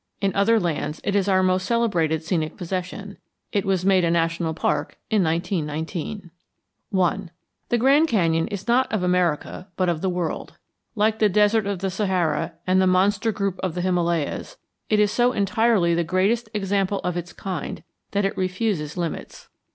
[0.19, 3.19] In other lands it is our most celebrated scenic possession.
[3.51, 6.31] It was made a national park in 1919.
[6.97, 7.19] I
[7.69, 10.57] The Grand Canyon is not of America but of the world.
[10.95, 14.57] Like the Desert of Sahara and the monster group of the Himalayas,
[14.89, 19.49] it is so entirely the greatest example of its kind that it refuses limits.